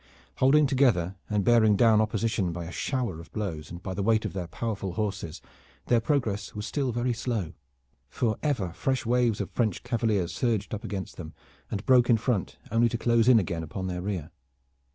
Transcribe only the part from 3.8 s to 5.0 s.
by the weight of their powerful